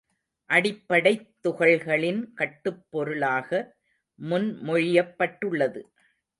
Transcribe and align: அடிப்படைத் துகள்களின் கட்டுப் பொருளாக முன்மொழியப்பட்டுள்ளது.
அடிப்படைத் 0.49 1.27
துகள்களின் 1.43 2.33
கட்டுப் 2.33 2.85
பொருளாக 2.89 3.75
முன்மொழியப்பட்டுள்ளது. 4.19 5.81